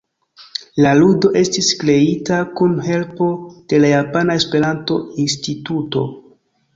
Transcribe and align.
La 0.83 0.91
ludo 0.99 1.29
estis 1.41 1.67
kreita 1.83 2.39
kun 2.61 2.73
helpo 2.87 3.27
de 3.73 3.81
la 3.83 3.91
Japana 3.91 4.39
Esperanto-Instituto. 4.41 6.03